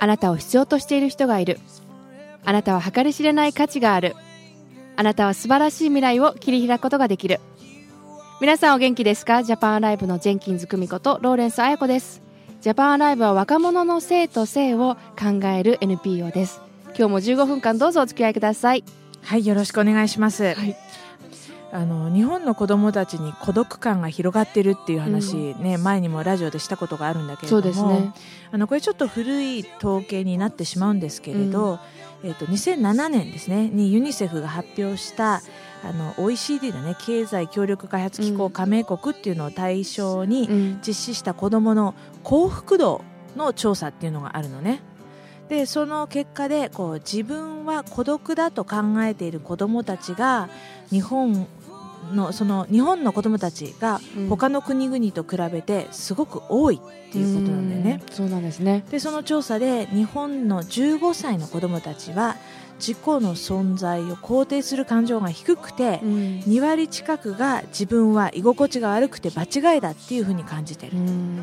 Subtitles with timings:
[0.00, 1.60] あなたを必要としている人がいる。
[2.44, 4.16] あなたは計り知れない価値がある。
[4.96, 7.38] あなたは素晴らしい未来を切り開くことができる。
[8.40, 9.42] 皆さんお元気ですか？
[9.42, 12.22] ジャパンアライブのジェンキンズ久美子とローレンス彩子です。
[12.62, 16.60] ジャパンアライブは若者の性と性を考える NPO です。
[16.98, 18.84] 今日も15分間どうぞお付き合いください。
[19.22, 20.76] はいよろしくお願いします、はい
[21.72, 28.12] あの日本の子供たちに孤独感が広がってるっていう話、ね前にもラジオでしたことがあるんだけれそどもね。
[28.50, 31.78] あのこれちょっと古い統計になってしまうんですけれど、
[32.24, 35.42] えっと2007年ですねにユニセフが発表した
[35.84, 38.38] あの OECD だね経済協力開発機うん。
[38.38, 40.80] 構加盟国っていうのを対象にうん。
[40.86, 43.04] 実施した子どもの幸福度
[43.36, 44.82] の調査っていうのがあるのね。
[45.48, 50.48] でその結果でこう自分は孤独だと考えている子どもたちが
[50.90, 51.48] 日本
[52.14, 54.28] のその日本の子どもたちがうん。
[54.28, 58.02] 他の国々と比べてすごく多いっていうことなんだよね。
[58.08, 58.14] うん。
[58.14, 58.84] そうなんですね。
[58.90, 62.36] でその調査で日本の15歳の子どもたちは
[62.78, 66.10] 自己の存在を肯定する感情が低くて、うん。
[66.46, 71.38] 2割近くが自分は居心地が悪くて場違いだっていうふうに感じてる、うん。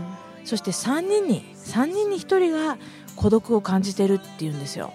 [0.45, 2.77] そして3人に3人に1人が
[3.15, 4.93] 孤独を感じてるっていうんですよ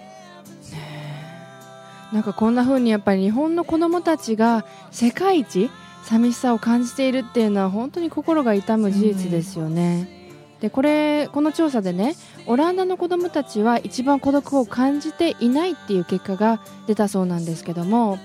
[2.13, 5.71] なんかこんな風にやっぱり日本の子どもたちが世界一
[6.03, 10.21] 寂しさを感じているっていうのは本当に心が痛む事実ですよね。
[10.61, 18.17] でこれこの調査でねオランダの子どもたちは一番孤独を感じていないっていう結果が出たそうなんですけども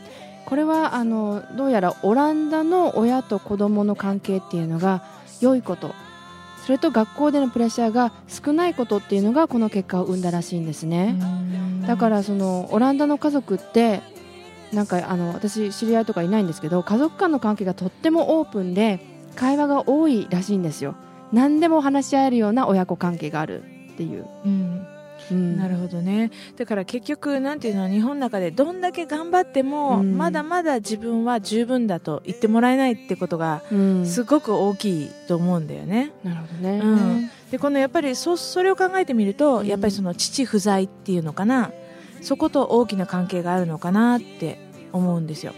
[0.45, 5.03] これはあのどうやらオランダの親と子どもの関係っていうのが
[5.41, 5.95] 良いこと
[6.69, 11.19] それと学校でのプレッシャーが少ないことっていうのがこの結果を生んだらしいんですね。
[11.87, 14.03] だからそのオランダの家族って
[14.75, 19.01] なんかあの私知り合いとかいないんですけど家族間の関係がとってもオープンで
[19.35, 20.95] 会話が多いらしいんですよ。
[21.33, 23.63] 何でも話し合えるような親子関係がある
[23.95, 24.87] っていう、うん
[25.31, 25.57] うん。
[25.57, 26.31] なるほどね。
[26.57, 30.17] だから結局なんていうの日本の中でどんだけ頑張っても、うん。
[30.17, 37.31] まだまだ自分は十分だと言ってもらえないってことがうん、すごく大きいと思うんだよね、なるほどね、うん。
[37.51, 39.67] でこのやっぱりそそれを考えてみると、うん。
[39.67, 41.71] やっぱりその父不在っていうのかな。
[42.21, 44.59] そこと大きな関係があるのかなって
[44.93, 45.53] 思うんですよ。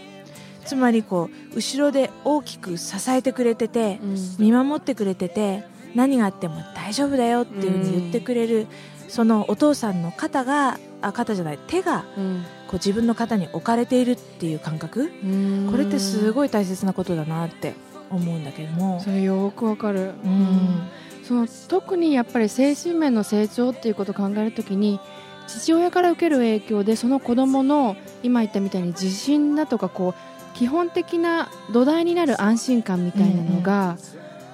[0.63, 4.15] つまりこう後ろで大きく支えてくれててうん。
[4.37, 5.63] 見守ってくれてて
[5.95, 8.67] 何があっても大丈夫だよっていうふうに言ってくれる、
[9.11, 12.45] そのお父さんの肩があ肩じゃない手がうん。
[12.67, 15.11] こう自分の肩に置かれているっていう感覚。
[15.23, 15.67] うん。
[15.69, 17.73] これってすごい大切なことだなって
[18.09, 19.01] 思うんだけども。
[19.01, 20.87] それよくわかる、うん。
[21.23, 25.01] その特にやっぱり精神面の成長っていうことを考えるときに
[25.47, 33.97] 父親から受ける影響でその子供の今言ったみたいに自信だとかこう基本的な土台になる安心感みたいなのが、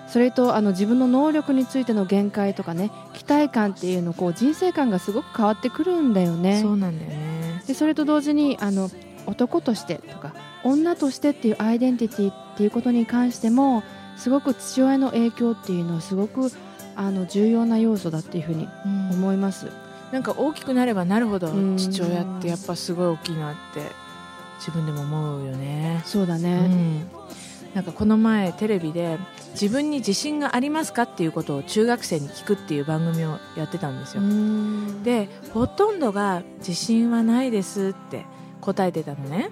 [0.07, 6.61] それとあの自分の能力についての限界とかね期待感っていうのこう人生観がすごく変わってくるんだよね。
[6.61, 8.89] そうなんだよねでそれと同時にあの
[9.25, 13.83] 男としてとか女としてっていうアイデンティティっていうことに関しても
[14.15, 16.51] すごく父親の影響っていうのはすごく
[16.95, 19.67] あの重要な要素だっていうふうにうん思います。
[20.11, 23.81] なんか大きくなればなるほどうん父親ってやっぱすごい大きいなって
[24.59, 26.55] 自分でも思うよね、うそうだね。
[26.67, 27.09] ん、
[27.73, 29.17] なんかこの前テレビで
[29.51, 35.03] 自分に自信がありますかっていうことを中学生に聞くっていう番組をやってたんですよ、うん。
[35.03, 38.25] でほとんどが自信はないですって
[38.61, 39.49] 答えてたのね。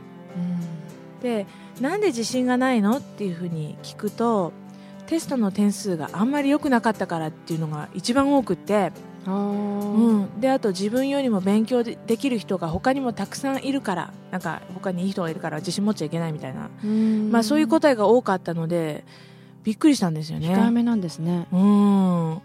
[1.21, 1.47] で
[1.81, 4.53] なんで自信がないのっていうふうに聞くと
[5.07, 8.91] テストの点数があんまり良くなかったからっていうのが一番多くって
[9.25, 9.31] あー。
[9.31, 17.31] うん、であと自分よりも勉強でできる人が他にもたくさんいるからなんか他にいい人がいるから自信持っちゃいけないみたいな、うん。
[17.31, 19.03] まあ、そういう答えが多かったので
[19.65, 20.47] びっくりしたんですよね。
[20.47, 21.47] 控えめなんですね。
[21.51, 22.41] うん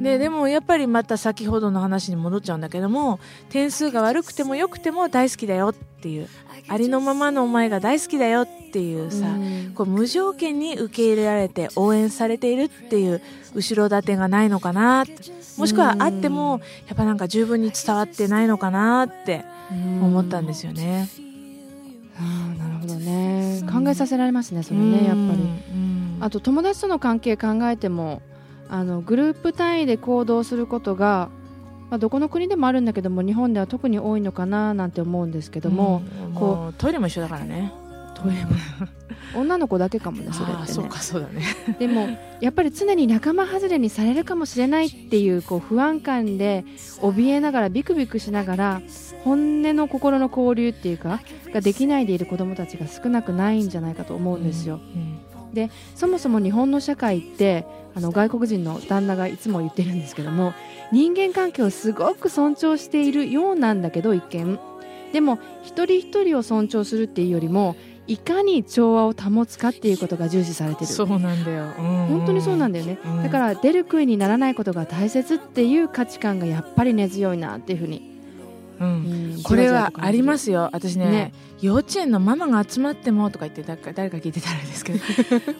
[0.00, 6.28] ででももやっぱりまた先ほどの話に戻っちゃうんだけども点数が悪くても良くても大好きだよっていう
[6.68, 9.26] ありのままのお前が大好きだよっていうさ、
[9.74, 13.20] こう無条件に受け入れられて応援されているっていう
[13.54, 15.04] 後ろ盾がないのかな
[15.58, 19.44] もしくはあってもやっぱなんか十分に伝わってないのかなって
[19.74, 21.08] 思ったんですよね。
[22.16, 25.99] あーなるほどね考えさせられますねそれねやっぱり。
[26.20, 28.22] うんあと友達との関係考えても
[28.68, 31.28] あのグループ単位で行動することが、
[31.90, 37.72] まあ、どこの国でもあるんだけども日本では特に多いのかななんて思うんですけども、うんこうトイレも一緒だからね。
[38.14, 38.50] トイレも
[39.34, 41.42] 女の子だけかもねそれってねそうかそうだね。
[41.78, 42.08] でも
[42.40, 46.64] やっぱり常に仲間外れにされるかもしれないっていうこう不安感で
[47.00, 48.82] 怯えながらビクビクしながら
[49.24, 51.20] 本音の心の交流っていうか
[51.52, 54.80] ができないでいる子どもたちが少なくないんじゃないかと思うんですよ。
[54.94, 55.18] うん
[55.52, 60.54] でそもそも日本の社会ってあの外国人の旦那がいつも言ってるんですけども
[60.92, 64.58] 人間関係をすごく尊重しているようなんだけど一見。
[65.12, 67.74] でも一人一人を尊重するっていうよりも
[68.06, 70.86] いかに調和を保つかっていうことが重視されてる。
[70.86, 71.72] そうなんだよ、うん。
[72.06, 73.22] 本当にそうなんだよね、うん。
[73.22, 78.09] だから出る杭にならないことが大切っていう価値観がやっぱり根強いなっていうふうに、
[78.80, 78.88] うん。
[78.88, 78.92] う
[79.38, 81.32] んこれはありますすよ私ねね。
[81.60, 84.98] 幼稚園のママが集まってもとか言って誰か誰か聞いてたらですけど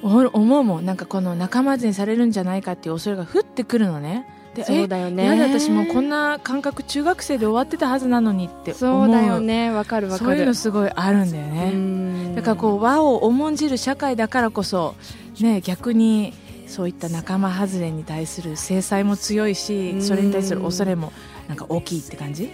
[0.02, 0.87] お思うもん。
[0.87, 4.26] なんかこの仲間外れにされるんじゃないかっていう恐れが降ってくるのね。
[4.55, 5.25] でそうだよね。
[5.25, 8.75] やだ私もうこんな感覚中学生で終わってたはずなのにって思う。
[8.75, 9.70] そうだよね。
[9.70, 10.31] わかるわかる。
[10.31, 14.94] そういうのすごいあるんだよね、ねだからこう和を重んじる社会だからこそ、
[15.40, 16.32] ね、逆に
[16.67, 21.12] そういった仲間外れに対する制裁も強いしうんそれに対する恐れも
[21.49, 22.50] なんか大きいって感じ？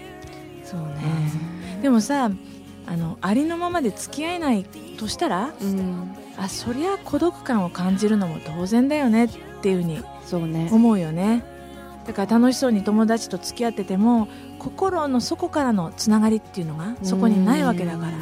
[0.66, 0.86] そうね。
[1.82, 2.30] でもさ
[2.88, 4.64] あのありのままで付き合えない
[4.98, 6.16] としたらうん。
[6.38, 9.28] あそりゃ孤独感を感じるのも当然だよねっ
[9.62, 10.68] ていうふうにそうね。
[10.70, 11.44] 思うよね。
[12.06, 14.28] だから楽しそうに友達と付き合ってても
[14.58, 18.16] 心の底からのつながりっていうのがそこにないわけだからうん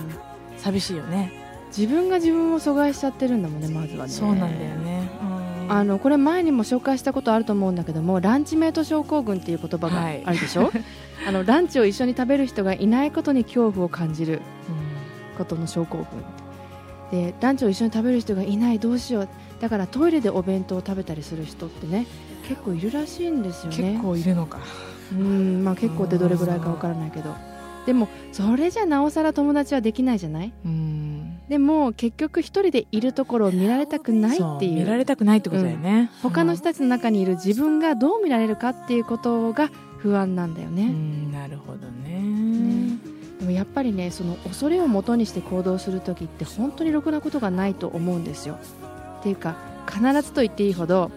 [0.59, 1.33] 寂しいよね。
[1.77, 4.13] 自分が自分を阻害しちゃってるんだもんねまずはね。
[4.13, 5.09] そうなんだよね、
[5.67, 5.73] うん。
[5.73, 10.23] あのこれ前にも紹介したことあると思うんだけどもランチメイト症候群っていう言葉がはい。
[10.25, 10.71] あるでしょ、
[11.27, 14.41] あのランチを一緒に食べる人がいないことに恐怖を感じる。
[15.37, 16.07] ことの症候群。
[17.11, 19.29] でランチを一緒に食べる人がいないどうしよう。
[19.61, 22.07] だからトイレでお弁当を食べたりする人ってね
[22.49, 23.93] 結構いるらしいんですよね。
[23.93, 24.59] 結構いるのか。
[25.13, 27.35] うんまあ結構ってどれぐらいかわからないけど。
[27.87, 30.53] でもそれじゃなおさら友達はできないじゃない？
[30.65, 31.39] うん。
[31.49, 34.75] でも結局一人でいるところを見られたくないっていう。
[34.77, 39.71] 見られたくないってことだよね、他の人たちの中にいる自分がどう見られるかっていうことが
[40.05, 42.21] 不安なんだようね、んなるほどね。
[42.21, 42.99] ね。
[43.41, 48.59] でもやっぱりねその恐れをもとにして行動する時って本当にろくなことがないと思うんですよ。
[49.21, 49.57] っていうか
[49.91, 51.11] 必ずと言っていいほど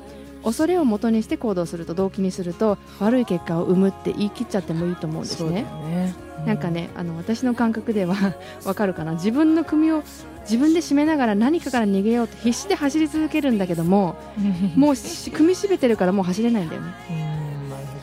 [0.45, 5.65] 恐れをもとにして行動すると動機にすると悪い結果を生むって言い切っちゃってもいいと思うんですね。
[5.89, 8.15] ね、なんかねあの私の感覚では
[8.63, 9.15] わかるかな。
[9.15, 10.01] 自分の組を
[10.43, 17.56] 自分で締めながら何かから逃げようと必死で走り続けるんだけどもうん もうし組み締めてるからもう走れないんだよね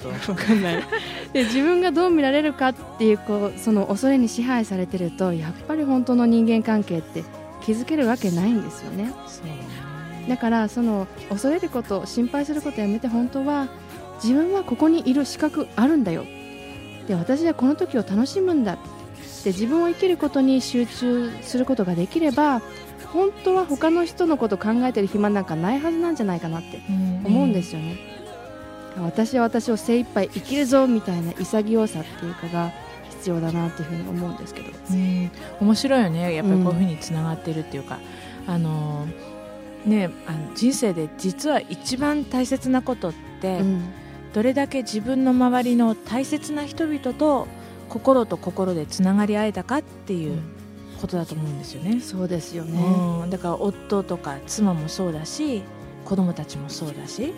[0.08, 0.82] うんなるほどわかんない。
[1.32, 7.24] で自分がどう見られるかっていうこうその恐れに支配されてるとやっぱり本当の人間関係って
[7.64, 9.12] 築けるわけないんですよね。
[9.26, 13.68] そうだからその恐れること心配することやめて本当は
[14.22, 16.24] 自分はここにいる資格あるんだよ。
[17.06, 18.78] で私はこの時を楽しむんだ
[19.44, 22.62] で自分を生きることに集中することができれば
[23.12, 26.80] 本当は他の人のこと考えてる暇なんかないはずなんじゃないかなって
[27.24, 27.98] 思うんですよね、
[28.96, 32.72] 私は私を精一杯生きるぞみたいな潔さっていうかが
[33.10, 34.68] 必要だなっていうふうに思うんですけど。
[34.90, 35.30] うん。
[35.60, 36.34] 面白いよね。
[36.34, 37.98] やっぱりこういうふうにつながってるっていうか、
[38.46, 39.06] あの
[39.84, 43.82] ねあの人生で実は一番大切なことって、うん。
[44.34, 47.46] どれだけ自分の周りの大切な人々と
[47.88, 50.40] 心と心でつながり合えたかっていう
[51.00, 52.00] ことだと思うんですよね。
[52.00, 52.82] そうですよね、
[53.22, 55.62] うん、だから夫とか妻もそうだし
[56.04, 57.32] 子供たちもそうだし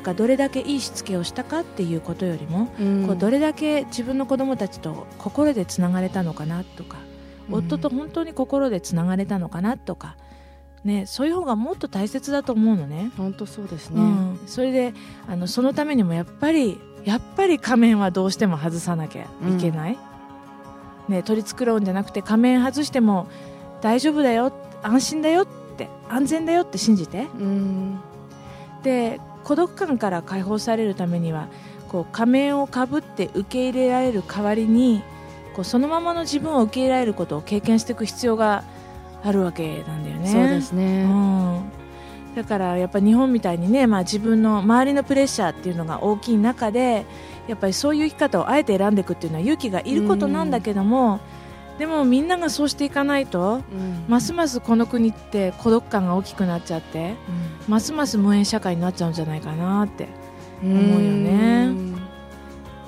[0.00, 3.06] だからどれだけいいしつけをしたかっていうことよりも、うん。
[3.06, 6.96] こうどれだけ自分の子供たちと心でつながれたのかなとか、
[7.50, 10.16] 夫と本当に心でつながれたのかなとか、
[10.84, 13.10] ね、そういう方がもっと大切だと思うのね。
[13.18, 14.94] 本当そうですね、うん、それで
[15.28, 19.26] あのそのためにもやっぱりやっぱり仮面はどうしても外さなきゃい
[19.60, 19.98] けない、
[21.08, 23.28] ね、取り繕うんじゃなくて仮面外しても
[23.82, 24.50] 大丈夫だよ
[24.82, 25.46] 安心だよっ
[25.76, 27.26] て安全だよって信じて。
[27.38, 28.00] うん。
[28.82, 31.48] で孤独感から解放されるためには
[31.88, 35.02] こう仮面をかぶって受け入れられる代わりに
[35.54, 38.64] こうそのままの自分を受け入れられることを経験していく必要が
[39.24, 40.28] あるわけなんだよね。
[40.28, 41.70] そうですね、うん、
[42.34, 47.04] だからやっぱ日本みたいにね、まあ、自分の周りのプレッシャーっていうのが大きい中で
[47.48, 51.20] やっぱりそういう生き方をあえて選んでいくっていうのは勇気がいることなんだけども、
[51.80, 54.04] でもみんながそうしていかないとうん。
[54.06, 57.14] ますますこの国って孤独感が大きくなっちゃって
[57.68, 60.08] ますます無縁社会になっちゃうんじゃないかなって
[60.62, 61.70] うん思うよね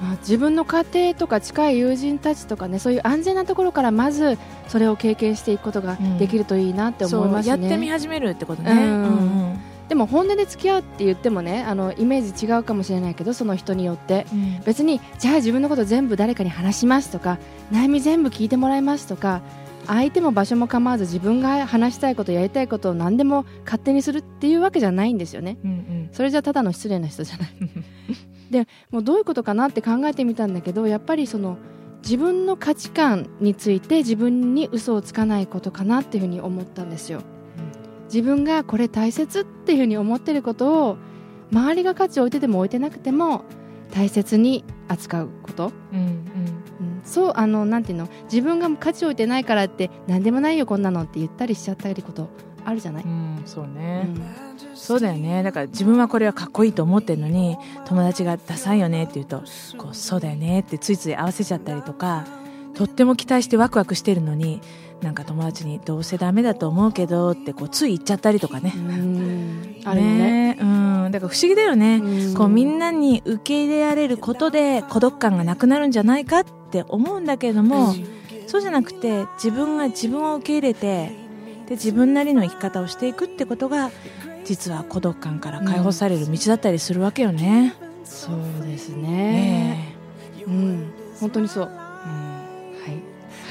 [0.02, 4.36] あ自分の家庭とか近い友人たちとかねそういう安全なところからまず
[4.68, 8.72] それを経験していくことができるといいなって思いますね、そうやってみ始めるってことね。
[8.72, 9.51] うんうん
[9.92, 14.24] でも本音で付き合うって言ってもねあのイメージ違うかもしれないけどその人によって。
[14.32, 14.62] うん。
[14.64, 17.38] 別にじゃあ自分のこと全部誰かに話しますとか
[17.70, 19.42] 悩み全部聞いてもらいますとか
[19.86, 25.58] 相手も場所も構わず自分が話したいことやりたいことを何でも勝手にするっていうわけじゃないんですよね。
[25.62, 26.08] うんうん。
[26.10, 27.50] それじゃただの失礼な人じゃない。
[28.50, 31.58] でもうどういうことかなって考えてみたんだけどやっぱりその
[32.02, 37.20] 自分の価値観について自分に嘘をつかないことかなっていうふうに思ったんですよ
[38.12, 40.98] 自分がこれ大切っていうふうに思ってることを
[41.52, 43.44] 周りが価値を置いてても置いてなくても
[43.90, 46.06] 大切に扱うこと、うんうん。
[46.06, 48.08] うん、そうあのなんていうの？
[48.24, 52.28] 自分が価値を置いてないからって何でもないよこんなのって言ったりしちゃったりこと
[52.64, 54.16] あるじゃない、うんそううね、ん。
[54.74, 55.42] そうだよね。
[55.42, 59.42] だから自分はこれはかっこいいと思ってるのに友達が「ダサいよね」って言うと
[59.76, 62.24] こう「そうだよね」ってついつい合わせちゃったりとか
[62.74, 64.60] とっても期待してワクワクしてるのに
[65.02, 68.72] なんか友達に「どうせダメだと思うけど」ってこうつい言っちゃったりとかね。
[68.76, 69.76] うん。
[69.84, 70.58] あるよね。
[70.60, 72.34] うん、だから不思議だよね、うん。
[72.34, 77.94] こうみんなに受け入れられることで孤独感がなくなるんじゃないかって思うんだけれども、
[78.46, 81.10] そうじゃなくて自分が自分を受け入れて
[81.66, 83.90] で自分なりの生き方をしていくってことが
[84.44, 87.74] 実は孤独感から解放される道だったりするわけよね。
[88.04, 89.02] そうですね。
[89.02, 89.96] ね
[90.46, 90.92] うん。
[91.20, 91.81] 本当にそう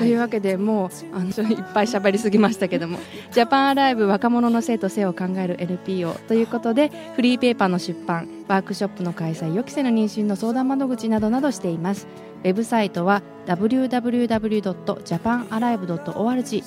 [0.02, 2.98] というわけでもうあの いっぱい喋りすぎましたけども
[3.32, 12.08] ジャパンアライブ若者の生と性を考える NPO ということでフリーペーパーの出版ワークショップの開催予期せぬ妊娠の相談窓口などなどしています。
[12.44, 16.64] ウェブサイトは www.japanalive.org チ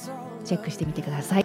[0.54, 1.43] ェックしてみてください。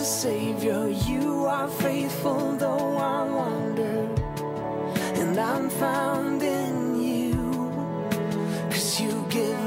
[0.00, 4.08] Savior, you are faithful though I wander,
[5.20, 7.36] and I'm found in you.
[8.70, 9.61] Cause you give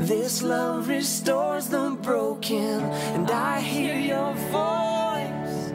[0.00, 2.80] This love restores the broken,
[3.14, 5.72] and I hear your voice,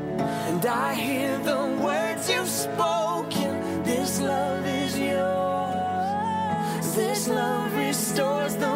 [0.50, 3.84] and I hear the words you've spoken.
[3.84, 6.96] This love is yours.
[6.96, 8.75] This love restores the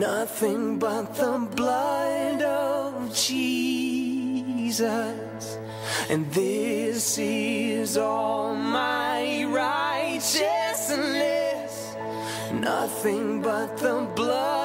[0.00, 4.88] Nothing but the blood of Jesus.
[6.08, 11.94] And this is all my righteousness.
[12.50, 14.59] Nothing but the blood